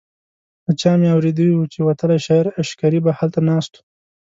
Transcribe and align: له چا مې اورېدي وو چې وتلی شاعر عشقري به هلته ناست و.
له 0.65 0.71
چا 0.81 0.91
مې 0.99 1.09
اورېدي 1.15 1.47
وو 1.51 1.69
چې 1.73 1.79
وتلی 1.87 2.19
شاعر 2.25 2.45
عشقري 2.61 2.99
به 3.05 3.11
هلته 3.19 3.39
ناست 3.49 3.73
و. 3.77 3.81